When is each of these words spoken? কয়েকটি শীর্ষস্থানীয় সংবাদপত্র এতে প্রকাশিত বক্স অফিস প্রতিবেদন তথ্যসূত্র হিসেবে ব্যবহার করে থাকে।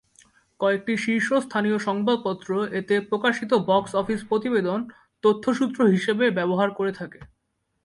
কয়েকটি 0.59 0.93
শীর্ষস্থানীয় 0.97 1.77
সংবাদপত্র 1.79 2.49
এতে 2.79 2.95
প্রকাশিত 3.09 3.51
বক্স 3.69 3.91
অফিস 3.95 4.19
প্রতিবেদন 4.29 4.79
তথ্যসূত্র 5.23 5.79
হিসেবে 5.93 6.25
ব্যবহার 6.37 6.69
করে 6.71 6.91
থাকে। 6.99 7.19